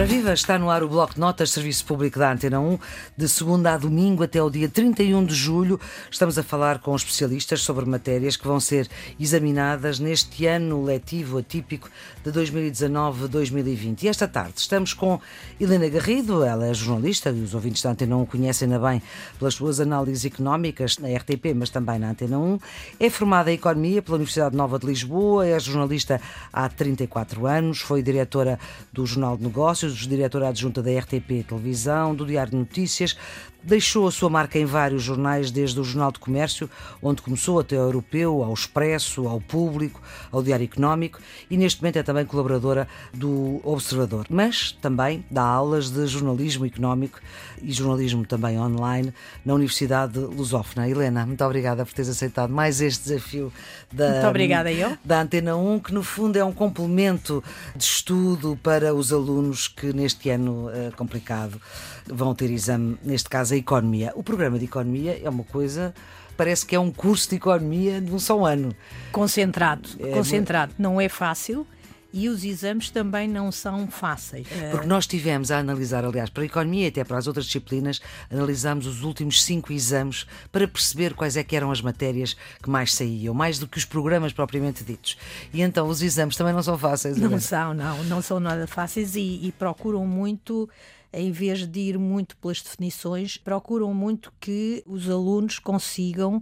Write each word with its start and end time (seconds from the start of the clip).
Ora 0.00 0.08
viva, 0.08 0.32
está 0.32 0.58
no 0.58 0.70
ar 0.70 0.82
o 0.82 0.88
Bloco 0.88 1.12
de 1.12 1.20
Notas, 1.20 1.50
Serviço 1.50 1.84
Público 1.84 2.18
da 2.18 2.32
Antena 2.32 2.58
1, 2.58 2.78
de 3.18 3.28
segunda 3.28 3.74
a 3.74 3.76
domingo 3.76 4.22
até 4.22 4.42
o 4.42 4.48
dia 4.48 4.66
31 4.66 5.26
de 5.26 5.34
julho. 5.34 5.78
Estamos 6.10 6.38
a 6.38 6.42
falar 6.42 6.78
com 6.78 6.96
especialistas 6.96 7.60
sobre 7.60 7.84
matérias 7.84 8.34
que 8.34 8.46
vão 8.46 8.58
ser 8.58 8.88
examinadas 9.20 9.98
neste 9.98 10.46
ano 10.46 10.82
letivo 10.82 11.36
atípico 11.36 11.90
de 12.24 12.32
2019-2020. 12.32 14.04
E 14.04 14.08
esta 14.08 14.26
tarde 14.26 14.54
estamos 14.56 14.94
com 14.94 15.20
Helena 15.60 15.90
Garrido, 15.90 16.42
ela 16.44 16.66
é 16.66 16.72
jornalista 16.72 17.28
e 17.28 17.42
os 17.42 17.52
ouvintes 17.52 17.82
da 17.82 17.90
Antena 17.90 18.16
1 18.16 18.24
conhecem-na 18.24 18.78
bem 18.78 19.02
pelas 19.38 19.52
suas 19.52 19.80
análises 19.80 20.24
económicas 20.24 20.96
na 20.96 21.08
RTP, 21.14 21.52
mas 21.54 21.68
também 21.68 21.98
na 21.98 22.12
Antena 22.12 22.38
1. 22.38 22.58
É 22.98 23.10
formada 23.10 23.50
em 23.50 23.56
Economia 23.56 24.00
pela 24.00 24.16
Universidade 24.16 24.56
Nova 24.56 24.78
de 24.78 24.86
Lisboa, 24.86 25.46
é 25.46 25.60
jornalista 25.60 26.18
há 26.50 26.70
34 26.70 27.46
anos, 27.46 27.80
foi 27.82 28.02
diretora 28.02 28.58
do 28.90 29.04
Jornal 29.04 29.36
de 29.36 29.42
Negócios 29.42 29.89
diretora 29.96 30.48
adjunta 30.48 30.82
da 30.82 30.90
RTP 30.98 31.44
Televisão, 31.46 32.14
do 32.14 32.26
Diário 32.26 32.50
de 32.50 32.56
Notícias, 32.56 33.16
Deixou 33.62 34.08
a 34.08 34.10
sua 34.10 34.30
marca 34.30 34.58
em 34.58 34.64
vários 34.64 35.02
jornais, 35.02 35.50
desde 35.50 35.78
o 35.78 35.84
Jornal 35.84 36.10
de 36.10 36.18
Comércio, 36.18 36.68
onde 37.02 37.20
começou 37.20 37.60
até 37.60 37.76
ao 37.76 37.82
Europeu, 37.82 38.42
ao 38.42 38.54
Expresso, 38.54 39.28
ao 39.28 39.38
Público, 39.38 40.00
ao 40.32 40.42
Diário 40.42 40.64
Económico 40.64 41.20
e 41.50 41.58
neste 41.58 41.82
momento 41.82 41.98
é 41.98 42.02
também 42.02 42.24
colaboradora 42.24 42.88
do 43.12 43.60
Observador. 43.62 44.26
Mas 44.30 44.72
também 44.72 45.24
dá 45.30 45.42
aulas 45.42 45.90
de 45.90 46.06
jornalismo 46.06 46.64
económico 46.64 47.20
e 47.60 47.70
jornalismo 47.70 48.24
também 48.24 48.58
online 48.58 49.12
na 49.44 49.52
Universidade 49.52 50.18
Lusófona. 50.18 50.88
Helena, 50.88 51.26
muito 51.26 51.44
obrigada 51.44 51.84
por 51.84 51.92
teres 51.92 52.08
aceitado 52.08 52.50
mais 52.50 52.80
este 52.80 53.04
desafio 53.10 53.52
da, 53.92 54.10
muito 54.12 54.26
obrigada, 54.28 54.72
eu. 54.72 54.96
da 55.04 55.20
Antena 55.20 55.54
1, 55.54 55.80
que 55.80 55.92
no 55.92 56.02
fundo 56.02 56.36
é 56.36 56.44
um 56.44 56.52
complemento 56.52 57.44
de 57.76 57.84
estudo 57.84 58.58
para 58.62 58.94
os 58.94 59.12
alunos 59.12 59.68
que 59.80 59.94
neste 59.94 60.28
ano 60.28 60.68
uh, 60.68 60.94
complicado 60.94 61.60
vão 62.06 62.34
ter 62.34 62.50
exame, 62.50 62.98
neste 63.02 63.30
caso 63.30 63.54
a 63.54 63.56
economia. 63.56 64.12
O 64.14 64.22
programa 64.22 64.58
de 64.58 64.66
economia 64.66 65.18
é 65.22 65.28
uma 65.28 65.44
coisa 65.44 65.94
parece 66.36 66.64
que 66.64 66.74
é 66.74 66.80
um 66.80 66.90
curso 66.90 67.28
de 67.28 67.36
economia 67.36 68.00
de 68.00 68.10
um 68.12 68.18
só 68.18 68.46
ano. 68.46 68.74
Concentrado, 69.12 69.90
é 69.98 70.10
concentrado. 70.10 70.72
Não 70.78 71.00
é 71.00 71.08
fácil 71.08 71.66
e 72.12 72.28
os 72.28 72.44
exames 72.44 72.90
também 72.90 73.28
não 73.28 73.52
são 73.52 73.86
fáceis. 73.88 74.46
Porque 74.70 74.86
nós 74.86 75.06
tivemos 75.06 75.50
a 75.50 75.58
analisar, 75.58 76.04
aliás, 76.04 76.30
para 76.30 76.42
a 76.42 76.46
economia 76.46 76.84
e 76.84 76.88
até 76.88 77.04
para 77.04 77.18
as 77.18 77.26
outras 77.26 77.46
disciplinas, 77.46 78.00
analisámos 78.30 78.86
os 78.86 79.02
últimos 79.02 79.42
cinco 79.42 79.72
exames 79.72 80.26
para 80.50 80.66
perceber 80.66 81.14
quais 81.14 81.36
é 81.36 81.44
que 81.44 81.56
eram 81.56 81.70
as 81.70 81.80
matérias 81.80 82.36
que 82.62 82.70
mais 82.70 82.94
saíam, 82.94 83.34
mais 83.34 83.58
do 83.58 83.66
que 83.66 83.78
os 83.78 83.84
programas 83.84 84.32
propriamente 84.32 84.84
ditos. 84.84 85.16
E 85.52 85.62
então 85.62 85.88
os 85.88 86.02
exames 86.02 86.36
também 86.36 86.52
não 86.52 86.62
são 86.62 86.78
fáceis. 86.78 87.16
Não, 87.16 87.30
não 87.30 87.40
são, 87.40 87.74
não, 87.74 88.04
não 88.04 88.22
são 88.22 88.40
nada 88.40 88.66
fáceis 88.66 89.14
e, 89.14 89.40
e 89.42 89.52
procuram 89.52 90.06
muito 90.06 90.68
em 91.12 91.32
vez 91.32 91.66
de 91.66 91.80
ir 91.80 91.98
muito 91.98 92.36
pelas 92.36 92.62
definições, 92.62 93.36
procuram 93.36 93.92
muito 93.92 94.32
que 94.38 94.82
os 94.86 95.10
alunos 95.10 95.58
consigam 95.58 96.40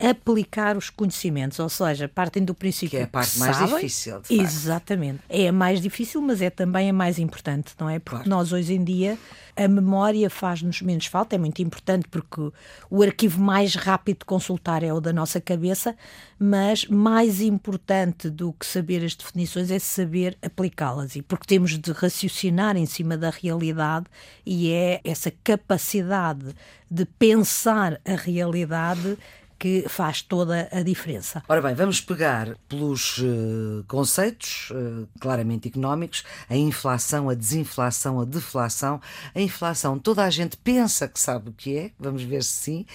aplicar 0.00 0.76
os 0.76 0.88
conhecimentos, 0.88 1.58
ou 1.58 1.68
seja, 1.68 2.08
partem 2.08 2.44
do 2.44 2.54
princípio 2.54 2.90
que 2.90 2.96
é 2.96 3.02
a 3.02 3.06
parte 3.06 3.38
mais 3.38 3.56
sabem, 3.56 3.74
difícil. 3.74 4.22
Exatamente. 4.30 5.20
É 5.28 5.48
a 5.48 5.52
mais 5.52 5.80
difícil, 5.80 6.22
mas 6.22 6.40
é 6.40 6.48
também 6.48 6.88
a 6.88 6.92
mais 6.92 7.18
importante, 7.18 7.74
não 7.78 7.88
é? 7.88 7.98
Porque 7.98 8.24
claro. 8.24 8.30
nós 8.30 8.52
hoje 8.52 8.74
em 8.74 8.82
dia 8.82 9.18
a 9.56 9.68
memória 9.68 10.30
faz-nos 10.30 10.80
menos 10.80 11.06
falta, 11.06 11.34
é 11.34 11.38
muito 11.38 11.60
importante 11.60 12.08
porque 12.08 12.50
o 12.88 13.02
arquivo 13.02 13.40
mais 13.40 13.74
rápido 13.74 14.20
de 14.20 14.24
consultar 14.24 14.82
é 14.82 14.92
o 14.92 15.00
da 15.00 15.12
nossa 15.12 15.40
cabeça, 15.40 15.94
mas 16.38 16.86
mais 16.86 17.42
importante 17.42 18.30
do 18.30 18.52
que 18.54 18.64
saber 18.64 19.04
as 19.04 19.14
definições 19.14 19.70
é 19.70 19.78
saber 19.78 20.38
aplicá-las, 20.40 21.14
e 21.14 21.20
porque 21.20 21.46
temos 21.46 21.78
de 21.78 21.92
raciocinar 21.92 22.76
em 22.76 22.86
cima 22.86 23.18
da 23.18 23.28
realidade 23.28 24.06
e 24.46 24.70
é 24.70 25.00
essa 25.04 25.30
capacidade 25.44 26.54
de 26.90 27.04
pensar 27.04 28.00
a 28.04 28.16
realidade 28.16 29.18
que 29.60 29.84
faz 29.90 30.22
toda 30.22 30.70
a 30.72 30.82
diferença. 30.82 31.42
Ora 31.46 31.60
bem, 31.60 31.74
vamos 31.74 32.00
pegar 32.00 32.56
pelos 32.66 33.18
uh, 33.18 33.84
conceitos 33.86 34.70
uh, 34.70 35.06
claramente 35.20 35.68
económicos, 35.68 36.24
a 36.48 36.56
inflação, 36.56 37.28
a 37.28 37.34
desinflação, 37.34 38.18
a 38.20 38.24
deflação. 38.24 38.98
A 39.34 39.40
inflação, 39.40 39.98
toda 39.98 40.24
a 40.24 40.30
gente 40.30 40.56
pensa 40.56 41.06
que 41.06 41.20
sabe 41.20 41.50
o 41.50 41.52
que 41.52 41.76
é, 41.76 41.90
vamos 41.98 42.22
ver 42.22 42.42
se 42.42 42.70
sim, 42.70 42.86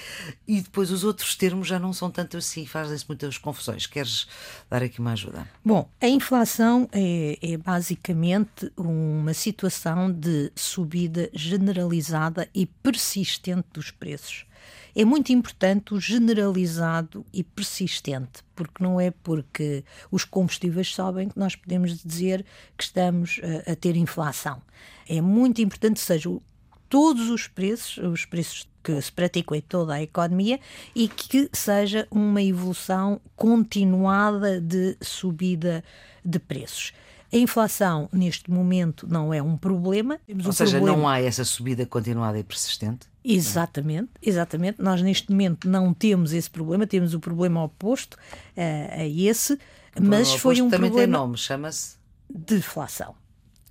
e 0.48 0.60
depois 0.60 0.90
os 0.90 1.04
outros 1.04 1.36
termos 1.36 1.68
já 1.68 1.78
não 1.78 1.94
são 1.94 2.10
tanto 2.10 2.36
assim, 2.36 2.66
fazem-se 2.66 3.06
muitas 3.08 3.38
confusões. 3.38 3.86
Queres 3.86 4.28
dar 4.68 4.82
aqui 4.82 5.00
uma 5.00 5.12
ajuda? 5.12 5.48
Bom, 5.64 5.88
a 6.02 6.08
inflação 6.08 6.90
é, 6.92 7.38
é 7.44 7.58
basicamente 7.58 8.72
uma 8.76 9.36
situação 9.36 10.12
de 10.12 10.52
subida 10.56 11.30
generalizada 11.32 12.50
e 12.56 12.66
persistente 12.66 13.68
dos 13.72 13.92
preços 13.92 14.48
é 14.96 15.04
muito 15.04 15.34
importante 15.34 15.94
o 15.94 16.00
generalizado 16.00 17.26
e 17.34 17.44
persistente, 17.44 18.44
porque 18.56 18.82
não 18.82 19.00
é 19.00 19.12
porque 19.12 19.84
os 20.10 20.24
combustíveis 20.24 20.94
sobem 20.94 21.28
que 21.28 21.38
nós 21.38 21.56
podemos 21.56 22.02
dizer 22.02 22.46
que 22.78 22.84
estamos 22.86 23.42
a, 23.68 23.74
a 23.74 23.76
ter 23.76 23.96
inflação. 23.98 24.62
É 25.08 25.20
muito 25.20 25.62
importante 25.62 25.96
que 25.96 26.06
sejam 26.06 26.42
todos 26.88 27.30
os 27.30 27.48
preços, 27.48 27.98
os 27.98 28.26
preços 28.26 28.68
que 28.82 29.02
se 29.02 29.12
praticam 29.12 29.58
em 29.58 29.62
toda 29.62 29.96
a 29.96 30.02
economia 30.02 30.60
e 30.96 31.08
que 31.08 31.50
seja 31.52 32.08
uma 32.10 32.42
evolução 32.42 33.20
continuada 33.36 34.62
de 34.62 34.96
subida 35.02 35.84
de 36.24 36.40
preços. 36.40 36.94
A 37.34 37.38
inflação, 37.38 38.08
neste 38.14 38.50
momento, 38.50 39.08
não 39.10 39.34
é 39.34 39.42
um 39.42 39.58
problema. 39.58 40.20
Temos 40.26 40.46
Ou 40.46 40.52
um 40.52 40.54
seja, 40.54 40.78
problema... 40.78 40.98
não 40.98 41.08
há 41.08 41.20
essa 41.20 41.44
subida 41.44 41.86
continuada 41.86 42.40
e 42.40 42.44
persistente? 42.44 43.08
Exatamente, 43.28 44.12
exatamente. 44.22 44.80
Nós, 44.80 45.02
neste 45.02 45.32
momento, 45.32 45.68
não 45.68 45.92
temos 45.94 46.32
esse 46.32 46.50
problema, 46.50 46.86
temos 46.86 47.16
o 47.16 47.20
problema 47.20 47.64
oposto 47.64 48.14
uh, 48.14 49.02
a 49.02 49.06
esse, 49.06 49.58
mas 50.00 50.36
foi 50.36 50.62
um 50.62 50.70
também 50.70 50.92
problema. 50.92 51.14
tem 51.14 51.22
nome, 51.22 51.38
chama-se? 51.38 51.96
Deflação, 52.30 53.16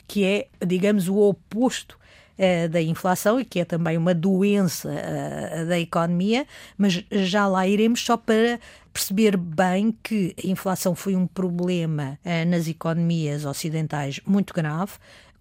que 0.08 0.24
é, 0.24 0.48
digamos, 0.66 1.08
o 1.08 1.16
oposto 1.18 1.96
uh, 2.36 2.68
da 2.68 2.82
inflação 2.82 3.38
e 3.38 3.44
que 3.44 3.60
é 3.60 3.64
também 3.64 3.96
uma 3.96 4.12
doença 4.12 4.88
uh, 4.90 5.68
da 5.68 5.78
economia, 5.78 6.48
mas 6.76 7.04
já 7.12 7.46
lá 7.46 7.64
iremos 7.64 8.04
só 8.04 8.16
para 8.16 8.58
perceber 8.92 9.36
bem 9.36 9.96
que 10.02 10.34
a 10.42 10.48
inflação 10.48 10.96
foi 10.96 11.14
um 11.14 11.26
problema 11.26 12.16
nas 12.46 12.68
economias 12.68 13.44
ocidentais 13.44 14.20
muito 14.24 14.54
grave, 14.54 14.92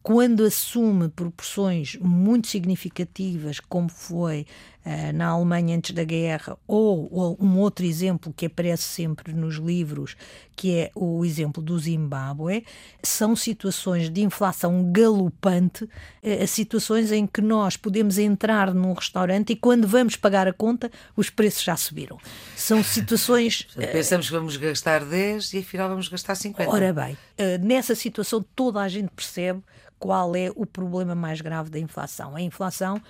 quando 0.04 0.44
assume 0.44 1.08
proporções 1.08 1.96
muito 2.02 2.48
significativas, 2.48 3.62
como 3.62 3.88
foi 3.88 4.46
uh, 4.86 5.14
na 5.14 5.28
Alemanha 5.28 5.76
antes 5.76 5.92
da 5.92 6.04
guerra, 6.04 6.58
ou, 6.68 7.08
ou, 7.12 7.38
um 7.40 7.58
outro 7.58 7.86
exemplo 7.86 8.34
que 8.36 8.46
aparece 8.46 8.84
sempre 8.84 9.34
nos 9.34 9.56
livros, 9.56 10.16
que 10.56 10.78
é 10.78 10.92
o 10.96 11.26
exemplo 11.26 11.62
do 11.62 11.78
Zimbábue, 11.78 12.66
são 13.02 13.36
situações 13.36 14.10
de 14.10 14.22
inflação 14.22 14.92
galopante, 14.92 15.86
uh, 15.86 16.48
situações 16.48 17.12
em 17.12 17.26
que 17.26 17.42
nós 17.42 17.78
podemos 17.78 18.18
entrar 18.18 18.74
num 18.74 18.94
restaurante 18.94 19.54
e 19.54 19.56
quando 19.56 19.88
vamos 19.88 20.16
pagar 20.16 20.48
a 20.48 20.54
conta, 20.54 20.92
os 21.16 21.30
preços 21.30 21.64
já 21.64 21.76
subiram. 21.76 22.18
São 22.56 22.84
situações. 22.84 23.68
Pensamos 23.92 24.28
que 24.28 24.34
vamos 24.34 24.58
gastar 24.58 25.04
10 25.04 25.54
e 25.54 25.60
afinal 25.60 25.90
vamos 25.90 26.08
gastar 26.08 26.36
50. 26.36 26.70
Ora 26.70 26.94
bem, 26.94 27.18
nessa 27.62 27.96
situação 27.96 28.44
toda 28.56 28.82
a 28.82 28.88
gente 28.88 29.10
percebe 29.16 29.62
qual 30.04 30.36
é 30.36 30.52
o 30.54 30.66
problema 30.66 31.16
mais 31.16 31.40
grave 31.40 31.70
da 31.70 31.80
inflação. 31.80 32.36
A 32.36 32.42
inflação 32.42 33.02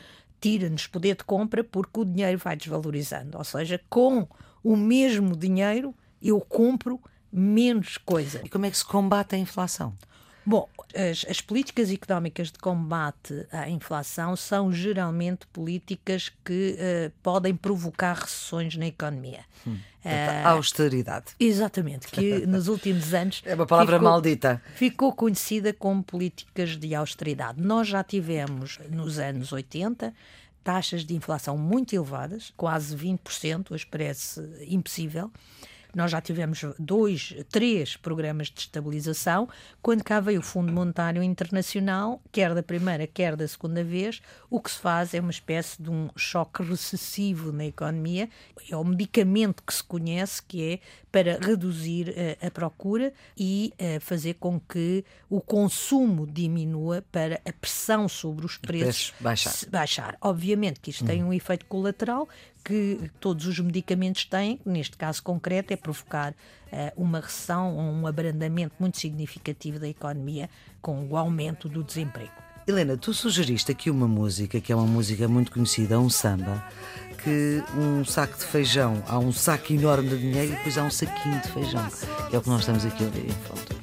tira-nos 0.44 0.88
poder 0.88 1.16
de 1.16 1.24
compra 1.24 1.64
porque 1.64 2.02
o 2.02 2.04
dinheiro 2.04 2.38
vai 2.38 2.58
desvalorizando. 2.58 3.38
Ou 3.38 3.46
seja, 3.46 3.80
com 3.90 4.28
o 4.62 4.76
mesmo 4.76 5.38
dinheiro 5.38 5.96
eu 6.22 6.42
compro 6.42 7.00
menos 7.32 7.98
coisa. 7.98 8.42
E 8.44 8.50
como 8.50 8.66
é 8.66 8.70
que 8.70 8.78
se 8.78 8.84
combate 8.84 9.36
a 9.36 9.38
inflação? 9.38 9.96
Bom, 10.46 10.68
as, 10.94 11.26
as, 11.30 11.42
políticas 11.42 11.90
económicas 11.90 12.52
de 12.52 12.58
combate 12.60 13.48
à 13.52 13.70
inflação 13.70 14.36
são 14.36 14.72
geralmente 14.72 15.48
políticas 15.48 16.32
que 16.44 16.78
uh, 16.78 17.12
podem 17.24 17.56
provocar 17.56 18.14
recessões 18.14 18.76
na 18.76 18.88
economia. 18.88 19.42
Hum. 19.66 19.78
Uh, 20.04 20.48
austeridade. 20.48 21.28
Exatamente, 21.40 22.08
que 22.08 22.44
nos 22.48 22.68
últimos 22.68 23.14
anos. 23.14 23.42
É 23.46 23.56
uma 23.56 23.66
palavra 23.66 23.98
ficou, 23.98 24.10
maldita. 24.10 24.62
Ficou 24.76 25.14
conhecida 25.14 25.72
como 25.72 26.04
políticas 26.04 26.72
de 26.78 26.94
austeridade. 26.94 27.62
Nós 27.62 27.88
já 27.88 28.04
tivemos, 28.04 28.80
nos 28.90 29.18
anos 29.18 29.54
80, 29.54 30.14
taxas 30.62 31.06
de 31.06 31.16
inflação 31.16 31.58
muito 31.58 31.96
elevadas, 31.96 32.54
quase 32.58 32.96
20%, 32.96 33.72
hoje 33.72 33.86
parece 33.86 34.42
impossível. 34.68 35.32
Nós 35.96 36.10
já 36.10 36.20
tivemos 36.20 36.66
dois, 36.80 37.36
três 37.52 37.96
programas 37.96 38.48
de 38.48 38.62
estabilização. 38.62 39.48
Quando 39.82 40.04
cá 40.04 40.20
veio 40.20 40.40
o 40.40 40.44
Fundo 40.44 40.72
Monetário 40.72 41.22
Internacional, 41.22 42.20
quer 42.32 42.56
da 42.56 42.64
primeira, 42.64 43.06
quer 43.06 43.36
da 43.36 43.48
segunda 43.48 43.84
vez, 43.84 44.20
o 44.50 44.60
que 44.60 44.72
se 44.72 44.80
faz 44.80 45.14
é 45.14 45.20
uma 45.20 45.30
espécie 45.30 45.82
de 45.82 45.92
um 45.92 46.10
choque 46.16 46.64
recessivo 46.64 47.52
na 47.52 47.66
economia. 47.66 48.28
É 48.70 48.76
o 48.76 48.84
medicamento 48.84 49.62
que 49.62 49.74
se 49.74 49.84
conhece, 49.84 50.42
que 50.42 50.74
é 50.74 50.80
para 51.14 51.38
reduzir 51.40 52.10
uh, 52.10 52.48
a 52.48 52.50
procura 52.50 53.14
e 53.38 53.72
uh, 53.80 54.02
fazer 54.02 54.34
com 54.34 54.60
que 54.60 55.06
o 55.30 55.40
consumo 55.40 56.26
diminua 56.26 57.06
para 57.12 57.40
a 57.48 57.54
pressão 57.54 58.10
sobre 58.10 58.44
os 58.48 58.58
preços 58.58 59.14
baixar. 59.20 59.54
baixar. 59.70 60.18
Obviamente 60.20 60.80
que 60.80 60.90
isto 60.90 61.06
tem 61.06 61.24
um 61.24 61.32
efeito 61.32 61.68
colateral 61.68 62.28
que 62.66 63.12
todos 63.20 63.46
os 63.46 63.60
medicamentos 63.60 64.26
têm, 64.26 64.60
neste 64.66 64.98
caso 64.98 65.22
concreto, 65.22 65.72
é 65.72 65.76
provocar 65.76 66.32
uh, 66.32 66.36
uma 66.98 67.20
recessão 67.20 67.78
ou 67.78 67.84
um 67.84 68.08
abrandamento 68.08 68.74
muito 68.80 68.98
significativo 68.98 69.78
da 69.78 69.88
economia 69.88 70.50
com 70.82 71.08
o 71.08 71.16
aumento 71.16 71.70
do 71.70 71.84
desemprego. 71.84 72.43
Helena, 72.66 72.96
tu 72.96 73.14
sugeriste 73.14 73.74
aqui 73.74 73.90
uma 73.90 74.08
música 74.08 74.62
que 74.62 74.72
é 74.72 74.76
uma 74.76 74.88
música 74.88 75.28
muito 75.28 75.52
conhecida, 75.52 76.00
um 76.00 76.10
samba, 76.10 76.64
que 77.22 77.62
um 77.78 78.06
saco 78.06 78.38
de 78.38 78.46
feijão, 78.46 79.04
há 79.06 79.20
um 79.20 79.34
saco 79.34 79.74
enorme 79.74 80.08
de 80.08 80.18
dinheiro 80.18 80.54
e 80.54 80.56
depois 80.56 80.78
há 80.78 80.84
um 80.84 80.90
saquinho 80.90 81.42
de 81.42 81.50
feijão. 81.50 81.86
É 82.32 82.38
o 82.38 82.42
que 82.42 82.48
nós 82.48 82.62
estamos 82.62 82.86
aqui 82.86 83.04
a 83.04 83.08
ouvir 83.08 83.26
em 83.26 83.48
falta. 83.48 83.83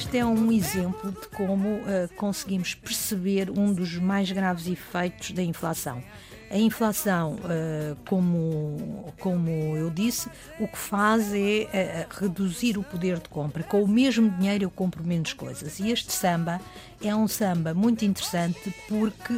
Este 0.00 0.16
é 0.16 0.24
um 0.24 0.50
exemplo 0.50 1.12
de 1.12 1.28
como 1.28 1.68
uh, 1.68 2.08
conseguimos 2.16 2.74
perceber 2.74 3.50
um 3.50 3.70
dos 3.70 3.96
mais 3.96 4.32
graves 4.32 4.66
efeitos 4.66 5.32
da 5.32 5.42
inflação. 5.42 6.02
A 6.50 6.58
inflação, 6.58 7.34
uh, 7.34 7.96
como, 8.08 9.14
como 9.20 9.48
eu 9.76 9.88
disse, 9.88 10.28
o 10.58 10.66
que 10.66 10.76
faz 10.76 11.32
é 11.32 12.08
uh, 12.10 12.22
reduzir 12.22 12.76
o 12.76 12.82
poder 12.82 13.18
de 13.20 13.28
compra. 13.28 13.62
Com 13.62 13.84
o 13.84 13.88
mesmo 13.88 14.28
dinheiro 14.30 14.64
eu 14.64 14.70
compro 14.70 15.04
menos 15.04 15.32
coisas. 15.32 15.78
E 15.78 15.90
este 15.92 16.12
samba 16.12 16.60
é 17.00 17.14
um 17.14 17.28
samba 17.28 17.72
muito 17.72 18.04
interessante 18.04 18.74
porque 18.88 19.32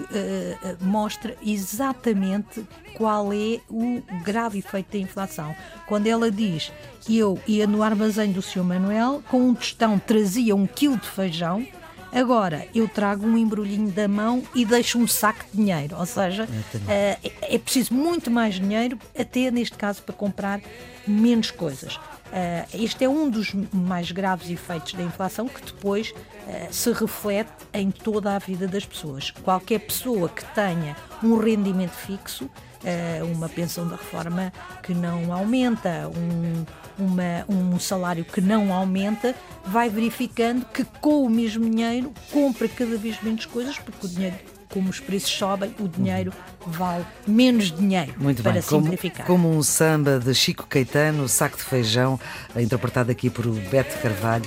mostra 0.80 1.36
exatamente 1.44 2.66
qual 2.96 3.32
é 3.32 3.60
o 3.68 4.02
grave 4.24 4.58
efeito 4.58 4.92
da 4.92 4.98
inflação. 4.98 5.54
Quando 5.86 6.06
ela 6.06 6.30
diz 6.30 6.72
eu 7.08 7.38
ia 7.46 7.66
no 7.66 7.82
armazém 7.82 8.32
do 8.32 8.42
Sr. 8.42 8.64
Manuel, 8.64 9.22
com 9.30 9.48
um 9.48 9.54
tostão 9.54 9.98
trazia 9.98 10.56
um 10.56 10.66
quilo 10.66 10.96
de 10.96 11.08
feijão 11.08 11.66
Agora, 12.12 12.66
eu 12.74 12.86
trago 12.86 13.26
um 13.26 13.38
embrulhinho 13.38 13.90
da 13.90 14.06
mão 14.06 14.42
e 14.54 14.66
deixo 14.66 14.98
um 14.98 15.06
saco 15.06 15.44
de 15.50 15.56
dinheiro, 15.56 15.96
ou 15.98 16.04
seja, 16.04 16.46
é, 16.86 17.18
é 17.42 17.58
preciso 17.58 17.94
muito 17.94 18.30
mais 18.30 18.56
dinheiro, 18.56 18.98
até 19.18 19.50
neste 19.50 19.78
caso 19.78 20.02
para 20.02 20.14
comprar 20.14 20.60
menos 21.06 21.50
coisas. 21.50 21.98
Uh, 22.32 22.82
este 22.82 23.04
é 23.04 23.08
um 23.08 23.28
dos 23.28 23.52
mais 23.70 24.10
graves 24.10 24.48
efeitos 24.48 24.94
da 24.94 25.02
inflação 25.02 25.46
que 25.46 25.60
depois 25.60 26.12
uh, 26.12 26.72
se 26.72 26.90
reflete 26.90 27.52
em 27.74 27.90
toda 27.90 28.34
a 28.34 28.38
vida 28.38 28.66
das 28.66 28.86
pessoas. 28.86 29.30
Qualquer 29.30 29.80
pessoa 29.80 30.30
que 30.30 30.42
tenha 30.54 30.96
um 31.22 31.36
rendimento 31.36 31.92
fixo, 31.92 32.46
uh, 32.46 33.26
uma 33.34 33.50
pensão 33.50 33.86
da 33.86 33.96
reforma 33.96 34.50
que 34.82 34.94
não 34.94 35.30
aumenta, 35.30 36.08
um, 36.08 36.64
uma, 36.98 37.44
um 37.46 37.78
salário 37.78 38.24
que 38.24 38.40
não 38.40 38.72
aumenta, 38.72 39.34
vai 39.66 39.90
verificando 39.90 40.64
que 40.64 40.84
com 40.84 41.24
o 41.24 41.28
mesmo 41.28 41.68
dinheiro 41.68 42.14
compra 42.32 42.66
cada 42.66 42.96
vez 42.96 43.22
menos 43.22 43.44
coisas, 43.44 43.78
porque 43.78 44.06
o 44.06 44.08
dinheiro 44.08 44.36
como 44.72 44.88
os 44.88 44.98
preços 44.98 45.30
sobem, 45.30 45.74
o 45.78 45.86
dinheiro 45.86 46.32
vale 46.66 47.04
menos 47.26 47.70
dinheiro. 47.70 48.14
Muito 48.16 48.42
para 48.42 48.52
bem, 48.52 48.62
simplificar. 48.62 49.26
Como, 49.26 49.44
como 49.44 49.56
um 49.56 49.62
samba 49.62 50.18
de 50.18 50.34
Chico 50.34 50.66
Caetano, 50.66 51.28
saco 51.28 51.58
de 51.58 51.62
feijão, 51.62 52.18
interpretado 52.56 53.10
aqui 53.10 53.28
por 53.28 53.46
Beto 53.46 53.98
Carvalho. 53.98 54.46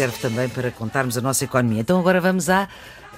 Serve 0.00 0.18
também 0.18 0.48
para 0.48 0.70
contarmos 0.70 1.18
a 1.18 1.20
nossa 1.20 1.44
economia. 1.44 1.82
Então 1.82 2.00
agora 2.00 2.22
vamos 2.22 2.48
à, 2.48 2.66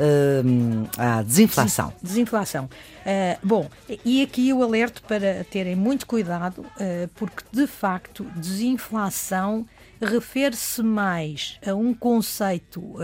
uh, 0.01 0.89
à 0.99 1.23
desinflação. 1.23 1.93
Desinflação. 2.03 2.65
Uh, 2.65 3.39
bom, 3.41 3.71
e 4.05 4.21
aqui 4.21 4.49
eu 4.49 4.61
alerto 4.61 5.01
para 5.03 5.45
terem 5.45 5.77
muito 5.77 6.05
cuidado, 6.09 6.59
uh, 6.59 7.09
porque 7.15 7.45
de 7.53 7.69
facto 7.69 8.25
desinflação 8.35 9.65
refere-se 10.01 10.83
mais 10.83 11.57
a 11.65 11.73
um 11.73 11.95
conceito 11.95 12.81
uh, 12.81 12.99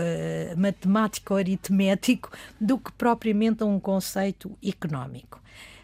matemático-aritmético 0.57 2.31
do 2.59 2.77
que 2.77 2.91
propriamente 2.91 3.63
a 3.63 3.65
um 3.65 3.79
conceito 3.79 4.57
económico. 4.61 5.39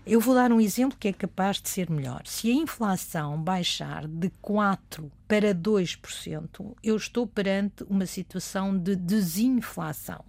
Eu 0.07 0.19
vou 0.19 0.35
dar 0.35 0.51
um 0.51 0.61
exemplo 0.61 0.95
que 0.99 1.07
é 1.07 1.13
capaz 1.13 1.59
de 1.59 1.67
ser 1.67 1.89
melhor. 1.89 2.21
Se 2.27 2.51
a 2.51 2.53
inflação 2.53 3.41
baixar 3.41 4.05
de 4.05 4.29
4% 4.43 5.09
para 5.27 5.51
2%, 5.55 6.75
eu 6.83 6.95
estou 6.95 7.25
perante 7.25 7.83
uma 7.89 8.05
situação 8.05 8.77
de 8.77 8.95
desinflação. 8.95 10.23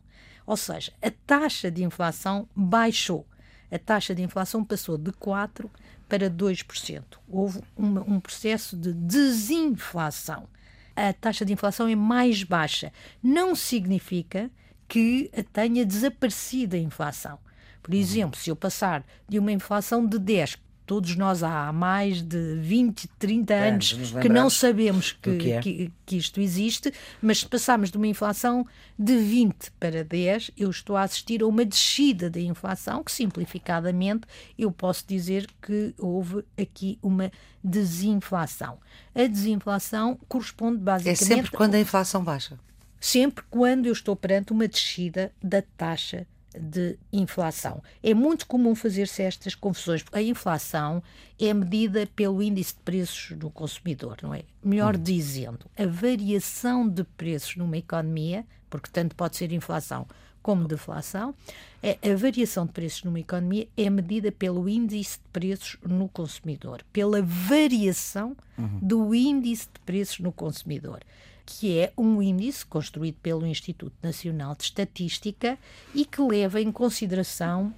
Ou 0.47 0.57
seja, 0.57 0.95
a 1.03 1.11
taxa 1.11 1.71
de 1.71 1.85
inflação 1.85 2.49
baixou. 2.57 3.27
A 3.71 3.79
taxa 3.79 4.15
de 4.15 4.23
inflação 4.23 4.65
passou 4.65 4.97
de 4.97 5.13
4% 5.13 5.69
para 6.09 6.31
2%. 6.31 7.03
Houve 7.29 7.61
um 7.77 8.19
processo 8.19 8.79
de 8.79 8.95
desinflação. 8.95 10.49
A 10.95 11.13
taxa 11.13 11.45
de 11.45 11.53
inflação 11.53 11.87
é 11.87 11.95
mais 11.95 12.43
baixa. 12.43 12.91
Não 13.23 13.55
significa 13.55 14.51
que 14.89 15.31
tenha 15.53 15.85
desaparecido 15.85 16.77
a 16.77 16.79
inflação. 16.79 17.39
Por 17.87 17.95
exemplo, 17.95 18.37
se 18.37 18.51
eu 18.51 18.57
passar 18.57 19.07
de 19.29 19.39
uma 19.39 19.53
inflação 19.53 20.05
de 20.05 20.19
10, 20.19 20.59
todos 20.85 21.15
nós 21.15 21.45
há 21.45 21.73
mais 21.73 22.21
de 22.21 22.57
20, 22.57 23.07
30 23.17 23.55
é, 23.55 23.69
anos 23.69 23.93
que 24.21 24.29
não 24.29 24.51
sabemos 24.51 25.13
que, 25.13 25.37
que, 25.37 25.53
é. 25.53 25.61
que, 25.61 25.93
que, 26.05 26.17
isto 26.17 26.41
existe, 26.41 26.93
mas 27.23 27.39
se 27.39 27.47
passarmos 27.47 27.93
de 27.93 27.97
uma 27.97 28.09
inflação 28.09 28.67
de 28.99 29.17
20 29.17 29.71
para 29.79 30.03
10, 30.03 30.51
eu 30.59 30.69
estou 30.69 30.97
a 30.97 31.03
assistir 31.03 31.45
a 31.45 31.47
uma 31.47 31.65
descida 31.65 32.29
da 32.29 32.41
inflação, 32.41 33.05
que 33.05 33.13
simplificadamente 33.13 34.27
eu 34.59 34.73
posso 34.73 35.05
dizer 35.07 35.47
que 35.63 35.95
houve 35.97 36.45
aqui 36.61 36.99
uma 37.01 37.31
desinflação. 37.63 38.79
A 39.15 39.29
desinflação 39.29 40.19
corresponde 40.27 40.79
basicamente. 40.79 41.23
É 41.23 41.25
sempre 41.25 41.53
quando 41.53 41.77
a 41.77 41.79
inflação 41.79 42.25
baixa. 42.25 42.59
Sempre 43.01 43.45
quando 43.49 43.87
eu 43.87 43.93
estou 43.93 44.17
perante 44.17 44.51
uma 44.51 44.67
descida 44.67 45.33
da 45.41 45.63
taxa 45.63 46.27
de 46.61 46.99
inflação. 47.13 47.83
É 48.03 48.15
muito 48.15 48.47
comum 48.47 48.75
fazer-se 48.75 49.23
estas 49.23 49.55
confusões. 49.55 50.05
A 50.13 50.23
inflação 50.23 51.03
é 51.39 51.53
medida 51.53 52.09
pelo 52.15 52.43
índice 52.43 52.75
de 52.75 52.81
preços 52.81 53.37
do 53.37 53.51
consumidor, 53.51 54.19
não 54.23 54.35
é? 54.35 54.43
Melhor 54.63 54.97
hum. 54.97 55.03
dizendo, 55.03 55.67
a 55.77 55.87
variação 55.87 56.89
de 56.89 57.05
preços 57.05 57.57
numa 57.57 57.77
economia, 57.77 58.47
porque 58.69 58.91
tanto 58.93 59.15
pode 59.15 59.37
ser 59.37 59.53
inflação 59.53 60.07
como 60.47 60.69
deflação, 60.69 61.35
é, 61.83 61.99
a 62.09 62.15
variação 62.15 62.67
de 62.67 62.73
preços 62.73 63.03
numa 63.03 63.19
economia 63.19 63.67
é 63.77 63.91
medida 63.91 64.31
pelo 64.31 64.69
índice 64.69 65.19
de 65.19 65.29
preços 65.33 65.77
no 65.85 66.09
consumidor, 66.09 66.85
pela 66.93 67.21
variação 67.21 68.37
uhum. 68.57 68.79
do 68.81 69.13
índice 69.13 69.67
de 69.75 69.81
preços 69.81 70.21
no 70.21 70.31
consumidor 70.31 71.01
que 71.45 71.79
é 71.79 71.93
um 71.97 72.21
índice 72.21 72.67
construído 72.67 73.17
pelo 73.23 73.47
Instituto 73.47 73.95
Nacional 74.03 74.57
de 74.57 74.65
Estatística 74.65 75.57
e 75.95 76.05
que 76.05 76.21
leva 76.21 76.61
em 76.61 76.73
consideração 76.73 77.73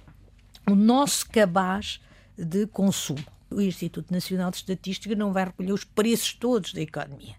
o 0.67 0.73
nosso 0.73 1.29
cabaz 1.29 2.01
de 2.35 2.65
consumo. 2.65 3.23
O 3.51 3.61
Instituto 3.61 4.11
Nacional 4.11 4.49
de 4.49 4.57
Estatística 4.57 5.15
não 5.15 5.31
vai 5.31 5.45
recolher 5.45 5.71
os 5.71 5.83
preços 5.83 6.33
todos 6.33 6.73
da 6.73 6.81
economia. 6.81 7.35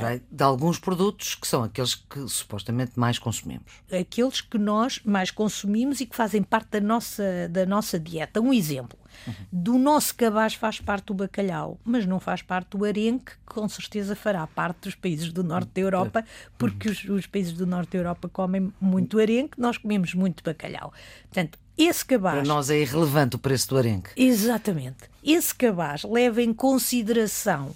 Vai 0.00 0.22
de 0.30 0.42
alguns 0.42 0.78
produtos 0.78 1.34
que 1.34 1.46
são 1.46 1.62
aqueles 1.62 1.94
que 1.94 2.28
supostamente 2.28 2.92
mais 2.96 3.18
consumimos. 3.18 3.72
Aqueles 3.90 4.40
que 4.40 4.58
nós 4.58 5.00
mais 5.04 5.30
consumimos 5.30 6.00
e 6.00 6.06
que 6.06 6.16
fazem 6.16 6.42
parte 6.42 6.70
da 6.70 6.80
nossa, 6.80 7.48
da 7.50 7.66
nossa 7.66 7.98
dieta. 7.98 8.40
Um 8.40 8.52
exemplo: 8.52 8.98
Uhum. 9.26 9.34
Do 9.52 9.78
nosso 9.78 10.14
cabaz 10.14 10.54
faz 10.54 10.80
parte 10.80 11.12
o 11.12 11.14
bacalhau, 11.14 11.78
mas 11.84 12.06
não 12.06 12.20
faz 12.20 12.42
parte 12.42 12.76
o 12.76 12.84
arenque, 12.84 13.32
que 13.32 13.54
com 13.54 13.68
certeza 13.68 14.14
fará 14.14 14.46
parte 14.46 14.82
dos 14.82 14.94
países 14.94 15.32
do 15.32 15.42
norte 15.42 15.70
da 15.74 15.80
Europa, 15.80 16.24
porque 16.58 16.88
os, 16.88 17.04
os 17.04 17.26
países 17.26 17.52
do 17.52 17.66
norte 17.66 17.92
da 17.92 17.98
Europa 17.98 18.28
comem 18.28 18.72
muito 18.80 19.18
arenque, 19.18 19.60
nós 19.60 19.78
comemos 19.78 20.14
muito 20.14 20.42
bacalhau. 20.42 20.92
Portanto, 21.24 21.58
esse 21.76 22.04
cabaz. 22.04 22.36
Para 22.36 22.46
nós 22.46 22.70
é 22.70 22.80
irrelevante 22.80 23.36
o 23.36 23.38
preço 23.38 23.68
do 23.70 23.78
arenque. 23.78 24.10
Exatamente. 24.16 25.10
Esse 25.22 25.54
cabaz 25.54 26.04
leva 26.04 26.42
em 26.42 26.52
consideração 26.52 27.74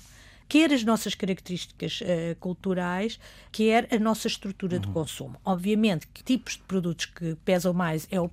quer 0.48 0.72
as 0.72 0.82
nossas 0.82 1.14
características 1.14 2.00
uh, 2.00 2.36
culturais, 2.40 3.20
quer 3.52 3.86
a 3.92 3.98
nossa 3.98 4.26
estrutura 4.26 4.76
uhum. 4.76 4.80
de 4.80 4.88
consumo. 4.88 5.36
Obviamente 5.44 6.06
que 6.08 6.22
tipos 6.22 6.54
de 6.54 6.62
produtos 6.62 7.06
que 7.06 7.34
pesam 7.44 7.72
mais 7.72 8.06
é 8.10 8.20
o 8.20 8.30